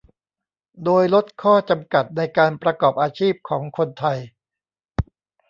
[0.83, 4.17] โดยลดข้อจำกัดในการประกอบอาชีพของคนไทย